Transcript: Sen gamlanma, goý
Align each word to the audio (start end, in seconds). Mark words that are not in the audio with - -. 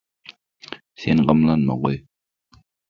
Sen 1.01 1.19
gamlanma, 1.29 1.73
goý 1.85 1.97